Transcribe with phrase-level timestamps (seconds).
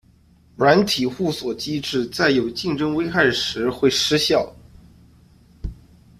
[0.55, 4.51] 软体互锁机制在有竞争危害时会失效。